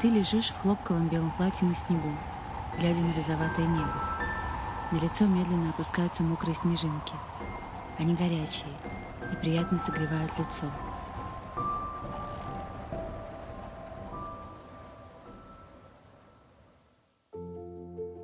[0.00, 2.12] Ты лежишь в хлопковом белом платье на снегу,
[2.78, 3.92] глядя на розоватое небо.
[4.92, 7.14] На лицо медленно опускаются мокрые снежинки.
[7.98, 8.70] Они горячие
[9.32, 10.66] и приятно согревают лицо.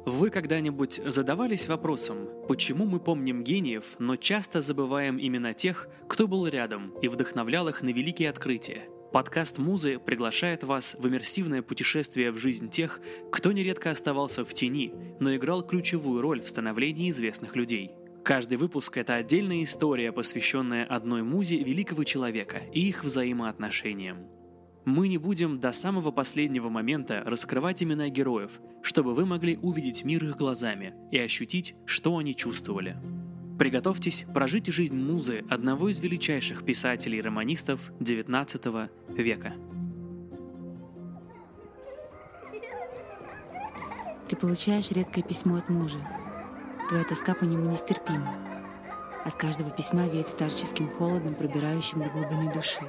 [0.06, 6.47] Вы когда-нибудь задавались вопросом, почему мы помним гениев, но часто забываем имена тех, кто был
[6.47, 8.94] рядом и вдохновлял их на великие открытия?
[9.14, 13.00] Подкаст «Музы» приглашает вас в иммерсивное путешествие в жизнь тех,
[13.30, 17.92] кто нередко оставался в тени, но играл ключевую роль в становлении известных людей.
[18.24, 24.27] Каждый выпуск– это отдельная история, посвященная одной музе великого человека и их взаимоотношениям.
[24.84, 30.24] Мы не будем до самого последнего момента раскрывать имена героев, чтобы вы могли увидеть мир
[30.24, 32.96] их глазами и ощутить, что они чувствовали.
[33.59, 39.55] Приготовьтесь прожить жизнь музы одного из величайших писателей и романистов XIX века.
[44.29, 45.99] Ты получаешь редкое письмо от мужа.
[46.88, 48.37] Твоя тоска по нему нестерпима.
[49.24, 52.83] От каждого письма веет старческим холодом, пробирающим до глубины души.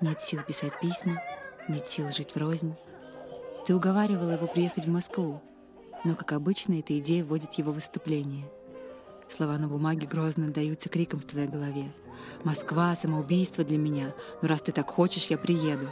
[0.00, 1.22] Нет сил писать письма,
[1.68, 2.74] нет сил жить врознь.
[3.66, 5.40] Ты уговаривала его приехать в Москву,
[6.04, 8.50] но, как обычно, эта идея вводит его в выступление—
[9.34, 11.90] Слова на бумаге грозно отдаются криком в твоей голове.
[12.44, 14.14] «Москва, самоубийство для меня.
[14.40, 15.88] Но раз ты так хочешь, я приеду».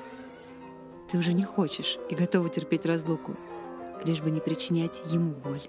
[1.10, 3.36] Ты уже не хочешь и готова терпеть разлуку,
[4.04, 5.62] лишь бы не причинять ему боль.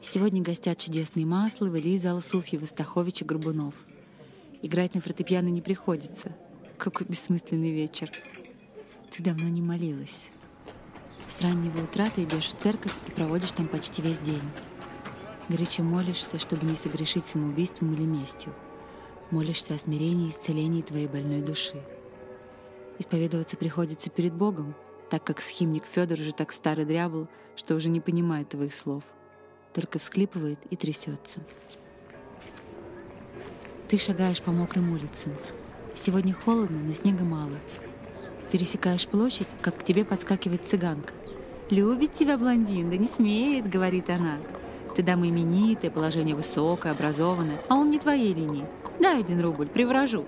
[0.00, 3.74] Сегодня гостят чудесные Масловы, Лиза Алсуфьева, Стахович и Горбунов.
[4.60, 6.34] Играть на фортепиано не приходится.
[6.78, 8.10] Какой бессмысленный вечер.
[9.12, 10.30] Ты давно не молилась.
[11.28, 14.42] С раннего утра ты идешь в церковь и проводишь там почти весь день.
[15.48, 18.54] Горячо молишься, чтобы не согрешить самоубийством или местью.
[19.30, 21.82] Молишься о смирении и исцелении твоей больной души.
[22.98, 24.74] Исповедоваться приходится перед Богом,
[25.10, 29.04] так как схимник Федор уже так старый дрябл, что уже не понимает твоих слов,
[29.74, 31.40] только всклипывает и трясется.
[33.88, 35.34] Ты шагаешь по мокрым улицам.
[35.94, 37.58] Сегодня холодно, но снега мало.
[38.50, 41.12] Пересекаешь площадь, как к тебе подскакивает цыганка.
[41.70, 44.38] «Любит тебя блондин, да не смеет»,— говорит она.
[44.94, 48.64] Ты дама именитая, положение высокое, образованное, а он не твоей линии.
[49.00, 50.24] Дай один рубль, привражу.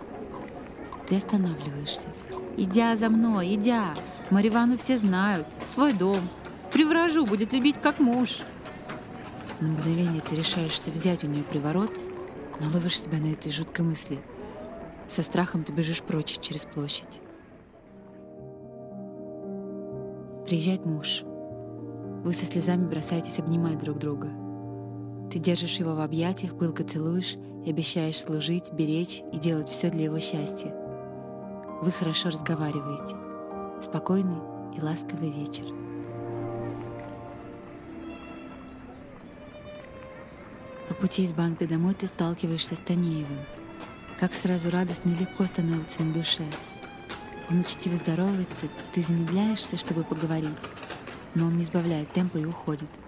[1.06, 2.08] Ты останавливаешься.
[2.56, 3.94] Идя за мной, идя.
[4.30, 6.28] Маривану все знают, свой дом.
[6.72, 8.40] Привражу, будет любить как муж.
[9.60, 11.92] На мгновение ты решаешься взять у нее приворот,
[12.60, 14.18] но ловишь себя на этой жуткой мысли.
[15.06, 17.20] Со страхом ты бежишь прочь через площадь.
[20.44, 21.22] Приезжает муж.
[22.24, 24.30] Вы со слезами бросаетесь обнимать друг друга—
[25.30, 30.04] ты держишь его в объятиях, пылко целуешь и обещаешь служить, беречь и делать все для
[30.04, 30.74] его счастья.
[31.82, 33.16] Вы хорошо разговариваете.
[33.82, 34.38] Спокойный
[34.76, 35.64] и ласковый вечер.
[40.88, 43.40] По пути из банка домой ты сталкиваешься с Танеевым.
[44.18, 46.44] Как сразу радостно и легко становится на душе.
[47.50, 50.50] Он учтиво здоровается, ты замедляешься, чтобы поговорить,
[51.34, 52.88] но он не сбавляет темпа и уходит—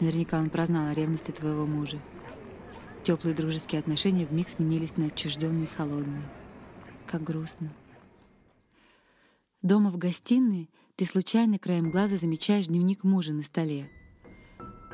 [0.00, 1.98] Наверняка он прознал о ревности твоего мужа.
[3.02, 6.28] Теплые дружеские отношения вмиг сменились на отчужденные холодные.
[7.06, 7.72] Как грустно.
[9.62, 13.90] Дома в гостиной ты случайно краем глаза замечаешь дневник мужа на столе.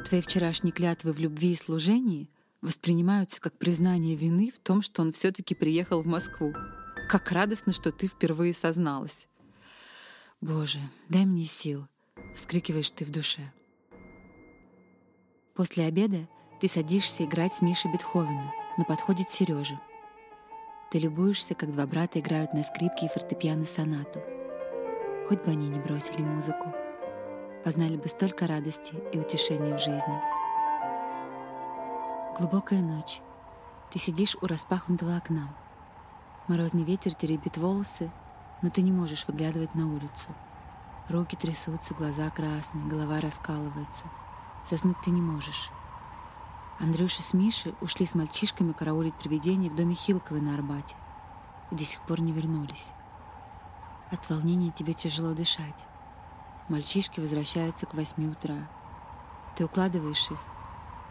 [0.07, 2.29] Твои вчерашние клятвы в любви и служении
[2.61, 6.55] воспринимаются как признание вины в том, что он все-таки приехал в Москву.
[7.09, 9.29] Как радостно, что ты впервые созналась.
[10.41, 11.87] «Боже, дай мне сил!»—
[12.34, 13.53] вскрикиваешь ты в душе.
[15.55, 16.27] После обеда
[16.61, 19.79] ты садишься играть с Мишей Бетховена, но подходит Сережа.
[20.91, 24.23] Ты любуешься, как два брата играют на скрипке и фортепиано сонату.
[25.29, 26.73] Хоть бы они не бросили музыку,
[27.65, 30.21] познали бы столько радости и утешения в жизни.
[32.39, 33.21] Глубокая ночь.
[33.91, 35.55] Ты сидишь у распахнутого окна.
[36.48, 38.10] Морозный ветер теребит волосы,
[38.63, 40.31] но ты не можешь выглядывать на улицу.
[41.10, 44.05] Руки трясутся, глаза красные, голова раскалывается—
[44.64, 45.70] Заснуть ты не можешь.
[46.78, 50.97] Андрюша с Мишей ушли с мальчишками караулить привидения в доме Хилковой на Арбате
[51.70, 52.92] и до сих пор не вернулись.
[54.10, 55.86] От волнения тебе тяжело дышать.
[56.68, 58.68] Мальчишки возвращаются к восьми утра.
[59.56, 60.38] Ты укладываешь их,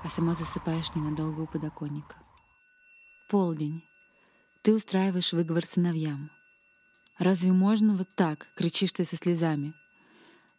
[0.03, 2.15] а сама засыпаешь ненадолго у подоконника.
[3.29, 3.83] Полдень.
[4.63, 6.29] Ты устраиваешь выговор сыновьям.
[7.17, 9.73] «Разве можно вот так?»— кричишь ты со слезами.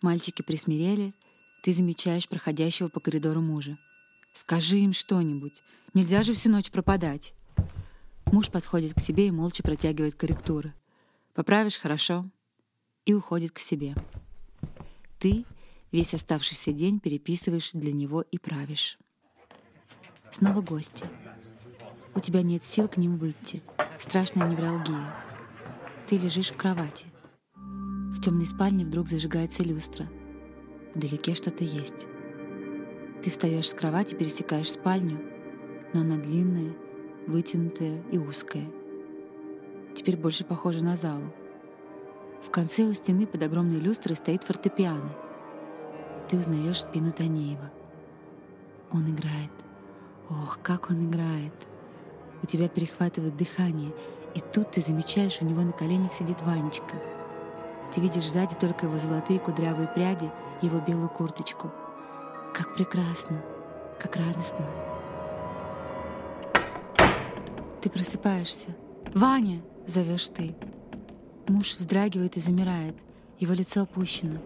[0.00, 1.14] Мальчики присмирели—
[1.62, 3.78] ты замечаешь проходящего по коридору мужа.
[4.34, 5.62] «Скажи им что-нибудь.
[5.94, 7.34] Нельзя же всю ночь пропадать».
[8.26, 10.74] Муж подходит к тебе и молча протягивает корректуры.
[11.34, 12.28] «Поправишь— хорошо.
[13.04, 13.96] и уходит к себе.
[15.18, 15.44] Ты
[15.90, 18.96] весь оставшийся день переписываешь для него и правишь.
[20.30, 21.04] Снова гости.
[22.14, 23.60] У тебя нет сил к ним выйти.
[23.98, 25.16] Страшная невралгия.
[26.08, 27.06] Ты лежишь в кровати.
[27.56, 30.08] В темной спальне вдруг зажигается люстра.
[30.94, 32.06] Вдалеке что-то есть.
[33.22, 35.20] Ты встаешь с кровати, пересекаешь спальню,
[35.94, 36.74] но она длинная,
[37.26, 38.66] вытянутая и узкая.
[39.94, 41.32] Теперь больше похожа на залу.
[42.42, 45.14] В конце у стены под огромной люстрой стоит фортепиано.
[46.28, 47.70] Ты узнаешь спину Танеева.
[48.90, 49.50] Он играет.
[50.28, 51.52] Ох, как он играет!
[52.42, 53.92] У тебя перехватывает дыхание,
[54.34, 56.96] и тут ты замечаешь, у него на коленях сидит Ванечка.
[57.94, 60.30] Ты видишь сзади только его золотые кудрявые пряди
[60.62, 61.70] его белую курточку.
[62.54, 63.42] Как прекрасно,
[64.00, 64.66] как радостно.
[67.80, 68.76] Ты просыпаешься.
[69.14, 70.54] «Ваня!»— зовешь ты.
[71.48, 72.96] Муж вздрагивает и замирает.
[73.38, 74.40] Его лицо опущено.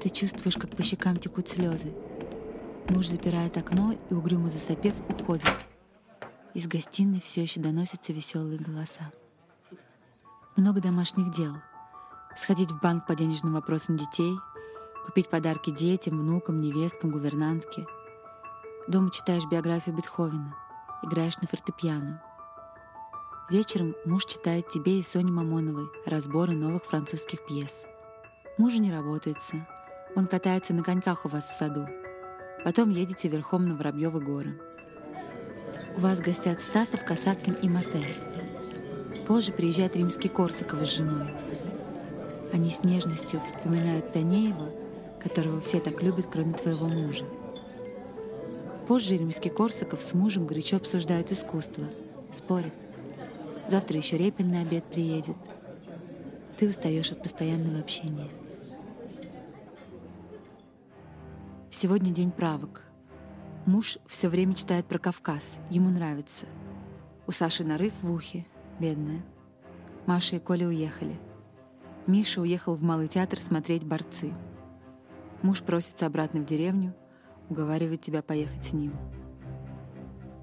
[0.00, 1.94] Ты чувствуешь, как по щекам текут слезы.
[2.88, 5.48] Муж запирает окно и, угрюмо засопев, уходит.
[6.54, 9.10] Из гостиной все еще доносятся веселые голоса.
[10.56, 11.54] Много домашних дел.
[12.36, 14.34] Сходить в банк по денежным вопросам детей,
[15.04, 17.86] купить подарки детям, внукам, невесткам, гувернантке.
[18.88, 20.54] Дома читаешь биографию Бетховена,
[21.02, 22.22] играешь на фортепиано.
[23.50, 27.84] Вечером муж читает тебе и Соне Мамоновой разборы новых французских пьес.
[28.58, 29.66] Мужу не работается.
[30.14, 31.88] Он катается на коньках у вас в саду.
[32.64, 34.60] Потом едете верхом на Воробьевы горы.
[35.96, 38.14] У вас гостят Стасов, Касаткин и Матей.
[39.26, 41.34] Позже приезжает римский Корсаков с женой.
[42.52, 44.70] Они с нежностью вспоминают Танеева,
[45.22, 47.26] которого все так любят, кроме твоего мужа.
[48.88, 51.84] Позже римский Корсаков с мужем горячо обсуждают искусство,
[52.32, 52.74] спорят—
[53.70, 55.36] Завтра еще Репин на обед приедет.
[56.58, 58.28] Ты устаешь от постоянного общения.
[61.70, 62.84] Сегодня день правок.
[63.66, 65.58] Муж все время читает про Кавказ.
[65.70, 66.46] Ему нравится.
[67.28, 68.44] У Саши нарыв в ухе.
[68.80, 69.22] Бедная.
[70.04, 71.16] Маша и Коля уехали.
[72.08, 74.32] Миша уехал в Малый театр смотреть «Борцы».
[75.42, 76.94] Муж просится обратно в деревню,
[77.48, 78.92] уговаривает тебя поехать с ним.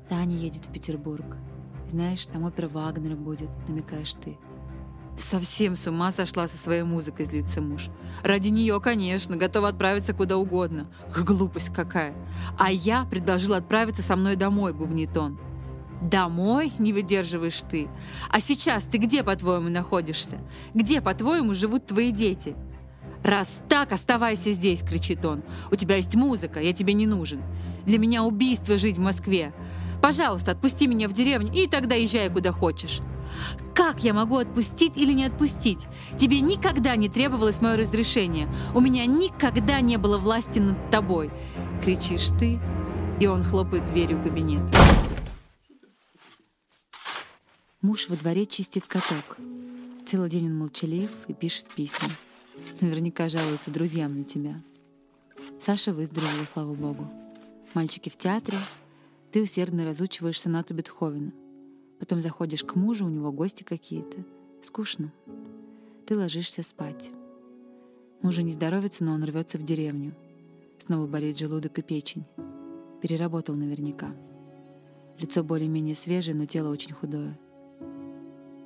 [0.09, 1.37] Таня едет в Петербург.
[1.87, 4.37] Знаешь, там опера Вагнера будет, намекаешь ты.
[5.17, 7.89] Совсем с ума сошла со своей музыкой, злится муж.
[8.23, 10.87] Ради нее, конечно, готова отправиться куда угодно.
[11.25, 12.13] Глупость какая.
[12.57, 15.39] А я предложила отправиться со мной домой, бубнит он.
[16.01, 17.87] Домой не выдерживаешь ты.
[18.29, 20.37] А сейчас ты где, по-твоему, находишься?
[20.75, 22.55] Где, по-твоему, живут твои дети?
[23.23, 25.43] «Раз так, оставайся здесь!»— кричит он.
[25.71, 27.41] «У тебя есть музыка, я тебе не нужен.
[27.85, 29.53] Для меня убийство жить в Москве.
[30.01, 33.01] Пожалуйста, отпусти меня в деревню и тогда езжай куда хочешь.
[33.73, 35.87] Как я могу отпустить или не отпустить?
[36.17, 38.47] Тебе никогда не требовалось мое разрешение.
[38.73, 41.31] У меня никогда не было власти над тобой.
[41.83, 42.59] Кричишь ты,
[43.19, 44.77] и он хлопает дверью кабинета.
[47.81, 49.37] Муж во дворе чистит каток.
[50.05, 52.09] Целый день он молчалив и пишет письма.
[52.79, 54.61] Наверняка жалуется друзьям на тебя.
[55.59, 57.07] Саша выздоровела, слава богу.
[57.73, 58.57] Мальчики в театре,
[59.31, 61.31] ты усердно разучиваешь сонату Бетховена.
[61.99, 64.17] Потом заходишь к мужу, у него гости какие-то.
[64.61, 65.11] Скучно.
[66.05, 67.09] Ты ложишься спать.
[68.21, 70.13] Мужу не здоровится, но он рвется в деревню.
[70.77, 72.25] Снова болит желудок и печень.
[73.01, 74.11] Переработал наверняка.
[75.19, 77.39] Лицо более-менее свежее, но тело очень худое.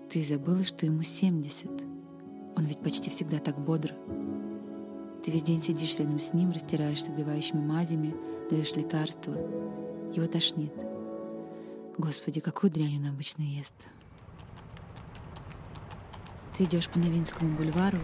[0.09, 1.90] Ты забыла, что ему 70.
[2.55, 3.93] Он ведь почти всегда так бодр.
[5.23, 8.15] Ты весь день сидишь рядом с ним, растираешь согревающими мазями,
[8.49, 10.73] даешь лекарства, его тошнит.
[11.97, 13.73] Господи, какую дрянь он обычно ест.
[16.57, 17.99] Ты идешь по Новинскому бульвару,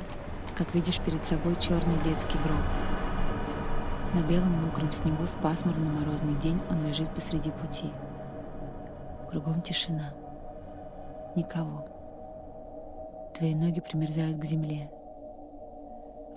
[0.55, 2.61] как видишь перед собой черный детский гроб.
[4.13, 7.91] На белом мокром снегу в пасмурный морозный день он лежит посреди пути.
[9.29, 10.13] Кругом тишина.
[11.35, 11.96] Никого.
[13.37, 14.89] Твои ноги примерзают к земле.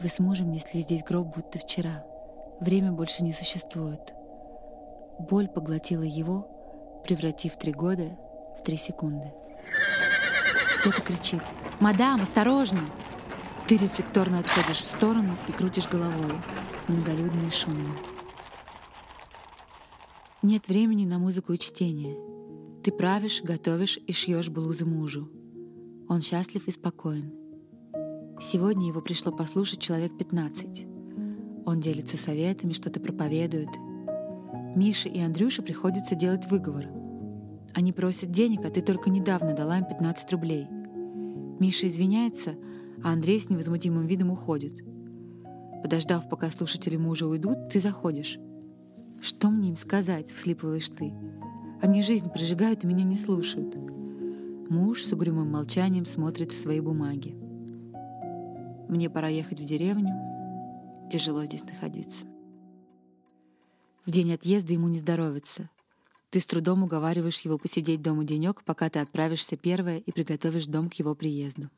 [0.02, 2.04] Вы с мужем несли здесь гроб, будто вчера.
[2.60, 4.12] Время больше не существует.
[5.18, 8.18] Боль поглотила его, превратив три года
[8.58, 9.32] в три секунды.
[10.80, 11.40] Кто-то кричит
[11.80, 12.90] «Мадам, осторожно!»
[13.66, 16.34] Ты рефлекторно отходишь в сторону и крутишь головой,
[16.86, 17.96] многолюдно и шумно.
[20.42, 22.18] Нет времени на музыку и чтение.
[22.84, 25.30] Ты правишь, готовишь и шьешь блузы мужу.
[26.10, 27.32] Он счастлив и спокоен.
[28.38, 30.86] Сегодня его пришло послушать человек 15.
[31.64, 33.70] Он делится советами, что-то проповедует—
[34.76, 36.86] Мише и Андрюше приходится делать выговор.
[37.74, 40.68] Они просят денег, а ты только недавно дала им 15 рублей.
[41.58, 42.54] Миша извиняется,
[43.02, 44.84] а Андрей с невозмутимым видом уходит.
[45.82, 48.38] Подождав, пока слушатели мужа уйдут, ты заходишь.
[49.20, 51.12] «Что мне им сказать?»— всхлипываешь ты.
[51.82, 53.76] «Они жизнь прожигают и меня не слушают».
[54.70, 57.34] Муж с угрюмым молчанием смотрит в свои бумаги.
[58.88, 60.14] Мне пора ехать в деревню.
[61.10, 62.24] Тяжело здесь находиться.
[64.06, 65.68] В день отъезда ему не здоровится.
[66.30, 70.88] Ты с трудом уговариваешь его посидеть дома денек, пока ты отправишься первая и приготовишь дом
[70.88, 71.68] к его приезду.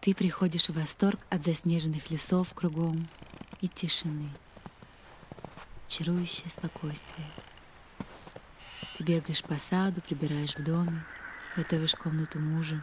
[0.00, 3.06] Ты приходишь в восторг от заснеженных лесов кругом
[3.60, 4.28] и тишины.
[5.86, 7.28] Чарующее спокойствие.
[8.96, 11.04] Ты бегаешь по саду, прибираешь в доме,
[11.58, 12.80] готовишь комнату мужу.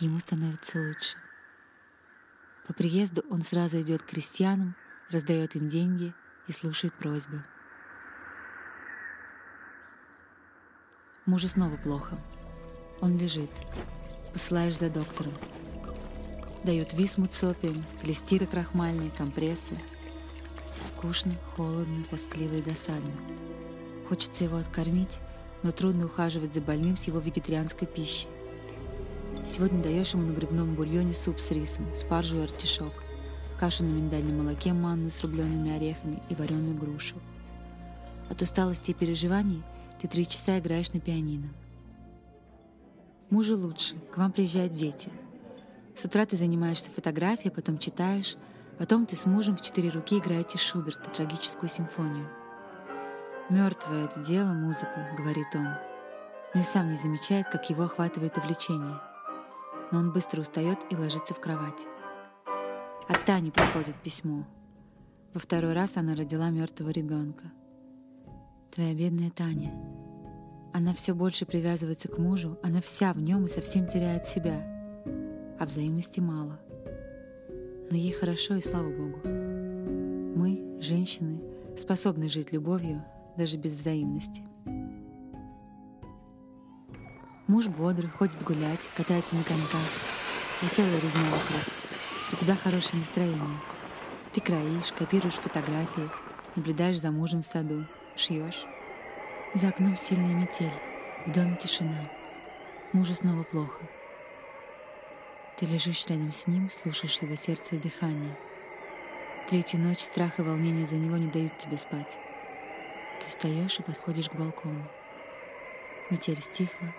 [0.00, 1.16] Ему становится лучше.
[2.66, 4.74] По приезду он сразу идет к крестьянам,
[5.10, 6.12] раздает им деньги
[6.48, 7.44] и слушает просьбы.
[11.24, 12.18] Мужу снова плохо.
[13.00, 13.50] Он лежит.
[14.32, 15.32] Посылаешь за доктором.
[16.64, 19.78] Дают висмут с опием, клестиры крахмальные, компрессы.
[20.88, 23.12] Скучно, холодно, тоскливо и досадно.
[24.08, 25.20] Хочется его откормить,
[25.62, 28.28] но трудно ухаживать за больным с его вегетарианской пищей.
[29.46, 32.92] Сегодня даешь ему на грибном бульоне суп с рисом, спаржу и артишок,
[33.58, 37.16] кашу на миндальном молоке, манну с рубленными орехами и вареную грушу.
[38.28, 39.62] От усталости и переживаний
[40.00, 41.48] ты три часа играешь на пианино.
[43.30, 45.08] Мужу лучше, к вам приезжают дети.
[45.94, 48.36] С утра ты занимаешься фотографией, потом читаешь,
[48.78, 52.28] потом ты с мужем в четыре руки играете Шуберта, трагическую симфонию.
[53.50, 55.68] «Мертвое это дело, музыка»,— говорит он,
[56.54, 59.00] но и сам не замечает, как его охватывает увлечение—
[59.92, 61.86] но он быстро устает и ложится в кровать.
[63.08, 64.44] От Тани приходит письмо.
[65.32, 67.52] Во второй раз она родила мертвого ребенка.
[68.70, 69.72] Твоя бедная Таня.
[70.72, 74.60] Она все больше привязывается к мужу, она вся в нем и совсем теряет себя.
[75.58, 76.60] А взаимности мало.
[77.90, 79.20] Но ей хорошо, и слава Богу.
[79.24, 81.40] Мы, женщины,
[81.78, 83.04] способны жить любовью
[83.36, 84.44] даже без взаимности.
[87.46, 89.80] Муж бодрый, ходит гулять, катается на коньках.
[90.62, 91.62] Веселая резня вокруг.
[92.32, 93.60] У тебя хорошее настроение.
[94.32, 96.10] Ты кроишь, копируешь фотографии,
[96.56, 98.66] наблюдаешь за мужем в саду, шьешь.
[99.54, 100.72] За окном сильная метель,
[101.26, 102.02] в доме тишина.
[102.92, 103.88] Мужу снова плохо.
[105.56, 108.36] Ты лежишь рядом с ним, слушаешь его сердце и дыхание.
[109.48, 112.18] Третью ночь страх и волнение за него не дают тебе спать.
[113.20, 114.88] Ты встаешь и подходишь к балкону.
[116.10, 116.94] Метель стихла,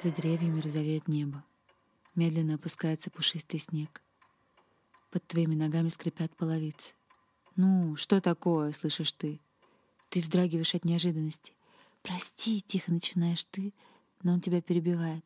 [0.00, 1.44] за деревьями розовеет небо.
[2.14, 4.02] Медленно опускается пушистый снег.
[5.10, 6.94] Под твоими ногами скрипят половицы.
[7.56, 9.40] «Ну, что такое?»— слышишь ты.
[10.10, 11.54] Ты вздрагиваешь от неожиданности.
[12.02, 13.74] «Прости!»— тихо начинаешь ты,
[14.22, 15.24] но он тебя перебивает.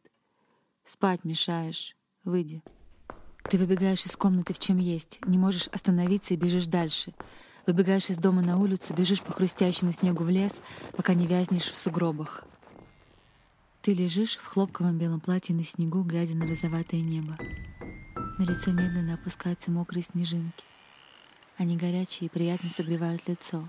[0.84, 1.96] «Спать мешаешь.
[2.24, 2.62] Выйди».
[3.48, 7.12] Ты выбегаешь из комнаты в чем есть, не можешь остановиться и бежишь дальше.
[7.66, 10.60] Выбегаешь из дома на улицу, бежишь по хрустящему снегу в лес,
[10.96, 12.44] пока не вязнешь в сугробах.
[13.82, 17.38] Ты лежишь в хлопковом белом платье на снегу, глядя на розоватое небо.
[18.38, 20.64] На лицо медленно опускаются мокрые снежинки.
[21.56, 23.68] Они горячие и приятно согревают лицо.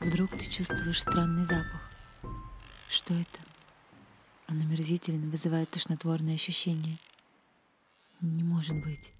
[0.00, 1.90] Вдруг ты чувствуешь странный запах.
[2.88, 3.40] Что это?
[4.48, 6.98] Он омерзителен, вызывает тошнотворное ощущение.
[8.20, 9.12] Не может быть.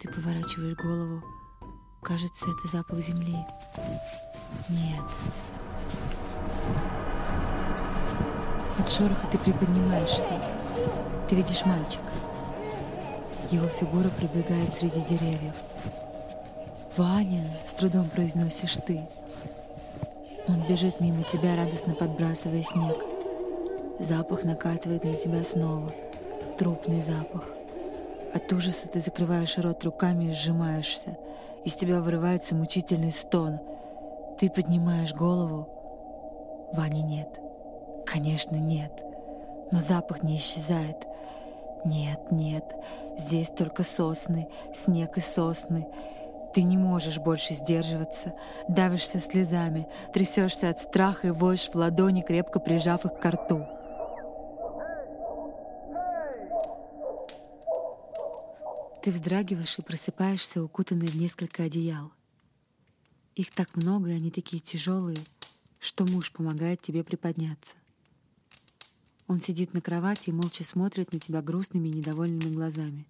[0.00, 1.22] Ты поворачиваешь голову.
[2.02, 3.36] Кажется, это запах земли.
[4.68, 5.04] Нет.
[8.78, 10.30] От шороха ты приподнимаешься.
[11.28, 12.10] Ты видишь мальчика.
[13.50, 15.54] Его фигура пробегает среди деревьев.
[16.96, 19.06] «Ваня!»— с трудом произносишь ты.
[20.48, 22.96] Он бежит мимо тебя, радостно подбрасывая снег.
[23.98, 25.92] Запах накатывает на тебя снова.
[26.58, 27.44] Трупный запах.
[28.32, 31.16] От ужаса ты закрываешь рот руками и сжимаешься.
[31.64, 33.60] Из тебя вырывается мучительный стон.
[34.38, 35.68] Ты поднимаешь голову.
[36.72, 37.40] Вани нет.
[38.06, 39.04] Конечно, нет.
[39.70, 41.06] Но запах не исчезает.
[41.84, 42.64] Нет, нет,
[43.16, 45.86] здесь только сосны, снег и сосны.
[46.52, 48.34] Ты не можешь больше сдерживаться,
[48.68, 53.66] давишься слезами, трясешься от страха и воешь в ладони, крепко прижав их к рту.
[59.02, 62.12] Ты вздрагиваешь и просыпаешься, укутанный в несколько одеял.
[63.34, 65.18] Их так много, и они такие тяжелые,
[65.78, 67.76] что муж помогает тебе приподняться.
[69.26, 73.06] Он сидит на кровати и молча смотрит на тебя грустными и недовольными глазами.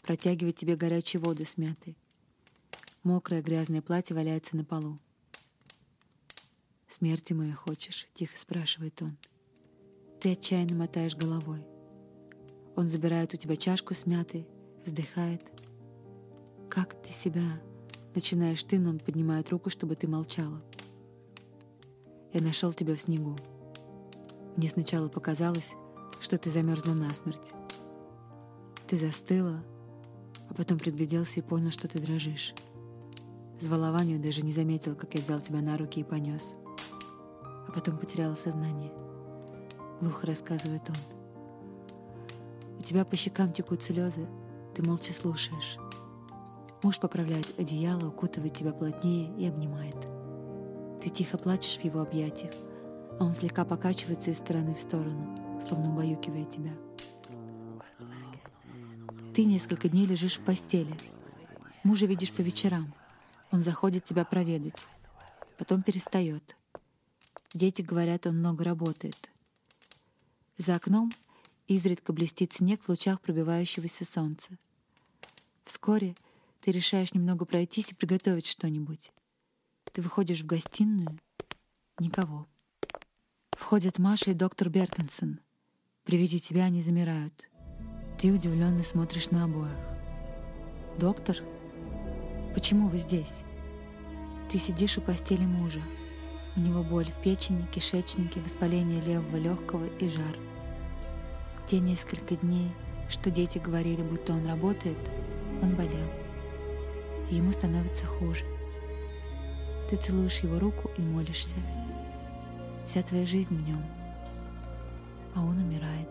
[0.00, 1.96] Протягивает тебе горячую воду с мятой.
[3.02, 4.98] Мокрое грязное платье валяется на полу.
[6.88, 9.16] «Смерти моей хочешь?»— тихо спрашивает он.
[10.20, 11.64] Ты отчаянно мотаешь головой.
[12.76, 14.46] Он забирает у тебя чашку с мятой,
[14.84, 15.42] вздыхает.
[16.68, 17.60] «Как ты себя?»
[18.14, 20.60] Начинаешь ты, но он поднимает руку, чтобы ты молчала.
[22.32, 23.36] «Я нашел тебя в снегу.
[24.56, 25.74] Мне сначала показалось,
[26.18, 27.52] что ты замерзла насмерть.
[28.88, 29.62] Ты застыла,
[30.48, 32.54] а потом пригляделся и понял, что ты дрожишь.
[33.60, 36.54] Звала Ваню даже не заметил, как я взял тебя на руки и понес.
[37.42, 38.92] А потом потеряла сознание.
[40.00, 40.96] Глухо рассказывает он.
[42.78, 44.26] У тебя по щекам текут слезы,
[44.80, 45.76] ты молча слушаешь.
[46.82, 49.96] Муж поправляет одеяло, укутывает тебя плотнее и обнимает.
[51.02, 52.52] Ты тихо плачешь в его объятиях,
[53.18, 56.72] а он слегка покачивается из стороны в сторону, словно убаюкивая тебя.
[59.34, 60.94] Ты несколько дней лежишь в постели.
[61.84, 62.94] Мужа видишь по вечерам.
[63.50, 64.86] Он заходит тебя проведать.
[65.58, 66.56] Потом перестает.
[67.52, 69.30] Дети говорят, он много работает.
[70.56, 71.12] За окном
[71.68, 74.56] изредка блестит снег в лучах пробивающегося солнца.
[75.64, 76.14] Вскоре
[76.60, 79.12] ты решаешь немного пройтись и приготовить что-нибудь.
[79.92, 81.18] Ты выходишь в гостиную—
[81.98, 82.46] никого.
[83.52, 85.40] Входят Маша и доктор Бертенсон.
[86.04, 87.48] При виде тебя они замирают.
[88.18, 89.76] Ты удивленно смотришь на обоих.
[90.98, 91.36] «Доктор,
[92.54, 93.44] почему вы здесь?»
[94.50, 95.80] Ты сидишь у постели мужа.
[96.56, 100.36] У него боль в печени, кишечнике, воспаление левого легкого и жар.
[101.68, 102.72] Те несколько дней,
[103.08, 104.98] что дети говорили, будто он работает,
[105.62, 106.08] он болел
[107.30, 108.44] и ему становится хуже.
[109.88, 111.56] Ты целуешь его руку и молишься.
[112.86, 113.82] Вся твоя жизнь в нем,
[115.34, 116.08] а он умирает.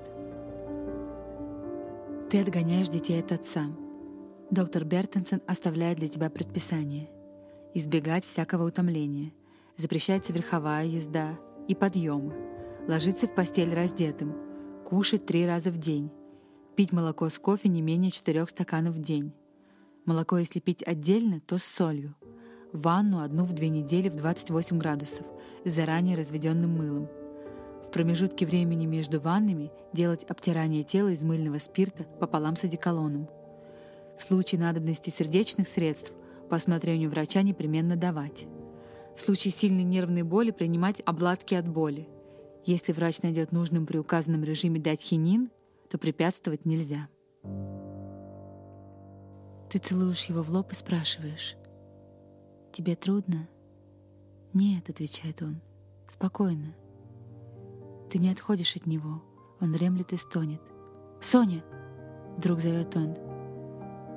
[2.30, 3.66] Ты отгоняешь детей от отца.
[4.50, 7.10] Доктор Бертенсен оставляет для тебя предписание—
[7.74, 9.32] избегать всякого утомления,
[9.78, 11.38] запрещается верховая езда
[11.68, 12.34] и подъемы,
[12.88, 14.36] ложиться в постель раздетым,
[14.86, 16.10] кушать три раза в день,
[16.76, 19.34] пить молоко с кофе не менее четырех стаканов в день,
[20.10, 22.16] Молоко, если пить отдельно, то с солью.
[22.74, 25.24] Ванну одну в две недели в 28 градусов
[25.66, 27.08] с заранее разведенным мылом.
[27.86, 33.30] В промежутке времени между ваннами делать обтирание тела из мыльного спирта пополам с одеколоном.
[34.18, 36.12] В случае надобности сердечных средств
[36.50, 38.48] по осмотрению врача непременно давать.
[39.16, 42.10] В случае сильной нервной боли принимать обладки от боли.
[42.66, 45.52] Если врач найдет нужным при указанном режиме дать хинин,
[45.88, 47.10] то препятствовать нельзя.
[49.70, 51.56] Ты целуешь его в лоб и спрашиваешь.
[52.72, 53.48] «Тебе трудно?»
[54.54, 55.62] «Нет»,— отвечает он,—
[56.10, 56.74] «спокойно».
[58.10, 59.22] Ты не отходишь от него,
[59.62, 60.62] он ремлет и стонет.
[61.22, 61.64] «Соня!»—
[62.38, 63.16] вдруг зовет он.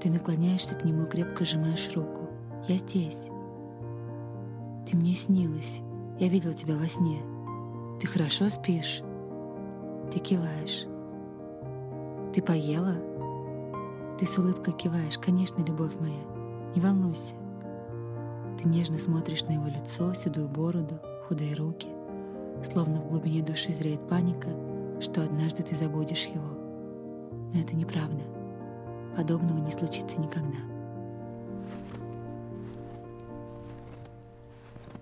[0.01, 2.29] Ты наклоняешься к нему и крепко сжимаешь руку.
[2.67, 3.29] «Я здесь».
[4.89, 5.81] «Ты мне снилась,
[6.19, 7.21] я видел тебя во сне.
[8.01, 9.03] Ты хорошо спишь?»
[10.13, 10.87] Ты киваешь.
[12.35, 13.12] «Ты поела?»
[14.23, 16.23] Ты с улыбкой киваешь, конечно, любовь моя,
[16.77, 17.35] не волнуйся.
[18.57, 21.89] Ты нежно смотришь на его лицо, седую бороду, худые руки,
[22.63, 24.49] словно в глубине души зреет паника,
[25.01, 26.47] что однажды ты забудешь его.
[27.53, 28.23] Но это неправда.
[29.17, 30.59] Подобного не случится никогда.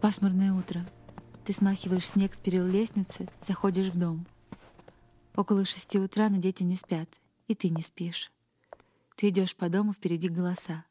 [0.00, 0.80] Пасмурное утро.
[1.44, 4.24] Ты смахиваешь снег с перил лестницы, заходишь в дом.
[5.36, 7.10] Около шести утра, но дети не спят,
[7.48, 8.32] и ты не спишь.
[9.20, 10.86] Ты идешь по дому, впереди голоса.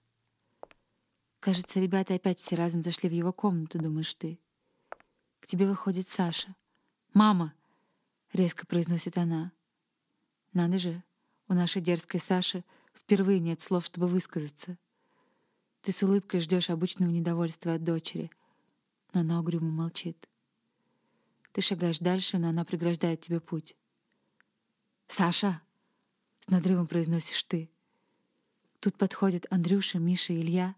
[1.39, 4.39] Кажется, ребята опять все разом зашли в его комнату, думаешь ты.
[5.39, 6.55] К тебе выходит Саша.
[7.15, 7.55] «Мама!»—
[8.33, 9.51] резко произносит она.
[10.53, 11.03] Надо же,
[11.47, 12.63] у нашей дерзкой Саши
[12.93, 14.77] впервые нет слов, чтобы высказаться.
[15.81, 18.29] Ты с улыбкой ждешь обычного недовольства от дочери,
[19.11, 20.29] но она угрюмо молчит.
[21.51, 23.75] Ты шагаешь дальше, но она преграждает тебе путь.
[25.07, 25.63] «Саша!»—
[26.41, 27.71] с надрывом произносишь ты.
[28.79, 30.75] Тут подходят Андрюша, Миша и Илья.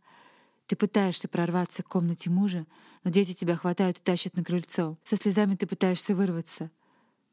[0.68, 2.66] Ты пытаешься прорваться к комнате мужа,
[3.04, 4.98] но дети тебя хватают и тащат на крыльцо.
[5.04, 6.72] Со слезами ты пытаешься вырваться.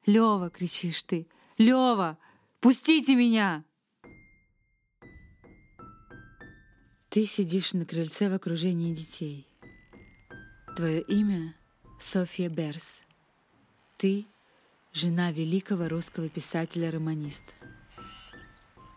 [0.07, 1.27] «Лёва!»— кричишь ты.
[1.59, 2.19] «Лёва!
[2.61, 3.65] Пустите меня!»
[7.11, 9.47] Ты сидишь на крыльце в окружении детей.
[10.77, 11.55] Твое имя—
[11.99, 13.01] Софья Берс.
[13.97, 14.27] Ты—
[14.93, 17.53] жена великого русского писателя-романиста.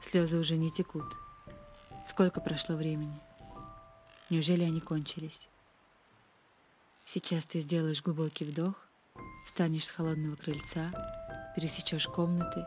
[0.01, 1.05] Слезы уже не текут.
[2.03, 3.19] Сколько прошло времени?
[4.29, 5.47] Неужели они кончились?
[7.05, 8.87] Сейчас ты сделаешь глубокий вдох,
[9.45, 10.91] встанешь с холодного крыльца,
[11.55, 12.65] пересечешь комнаты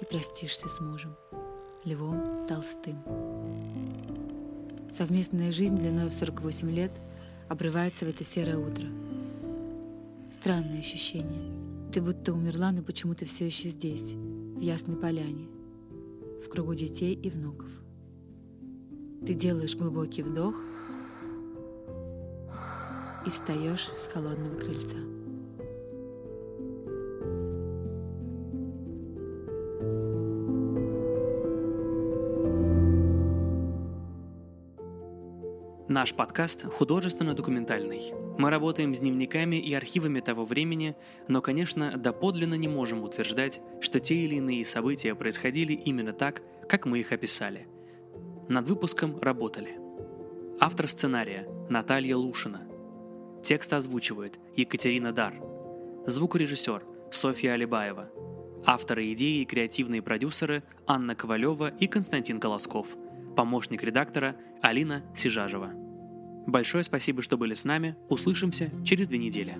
[0.00, 1.16] и простишься с мужем,
[1.84, 3.02] Львом Толстым.
[4.92, 6.92] Совместная жизнь длиной в 48 лет
[7.48, 8.86] обрывается в это серое утро.
[10.32, 11.90] Странное ощущение.
[11.92, 15.48] Ты будто умерла, но почему-то все еще здесь, в Ясной Поляне.
[16.44, 17.68] в кругу детей и внуков.
[19.26, 20.54] Ты делаешь глубокий вдох
[23.26, 24.96] и встаешь с холодного крыльца.
[35.88, 38.12] Наш подкаст художественно-документальный.
[38.38, 40.94] Мы работаем с дневниками и архивами того времени,
[41.26, 46.86] но, конечно, доподлинно не можем утверждать, что те или иные события происходили именно так, как
[46.86, 47.66] мы их описали.
[48.48, 49.78] Над выпуском работали.
[50.58, 52.66] Автор сценария– Наталья Лушина.
[53.44, 55.34] Текст озвучивает Екатерина Дар.
[56.06, 56.82] Звукорежиссер–
[57.12, 58.08] Софья Алибаева.
[58.64, 62.88] Авторы идеи и креативные продюсеры– Анна Ковалева и Константин Колосков–
[63.36, 65.70] помощник редактора Алина Сижажева.
[66.46, 67.96] Большое спасибо, что были с нами.
[68.08, 69.58] Услышимся через две недели.